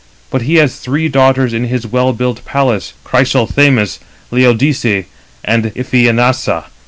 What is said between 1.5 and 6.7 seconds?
in his well built palace,—Chrysothemis, Laodice, and Iphianassa.